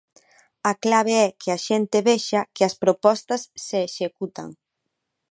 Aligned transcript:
A 0.71 0.73
clave 0.83 1.13
é 1.25 1.27
que 1.39 1.49
a 1.55 1.59
xente 1.67 1.97
vexa 2.09 2.41
que 2.55 2.63
as 2.69 2.75
propostas 2.83 3.41
se 3.65 3.77
executan. 3.87 4.49